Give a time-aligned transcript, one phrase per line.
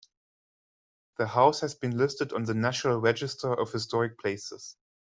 [1.17, 4.75] The house has been listed on the National Register of Historic Places.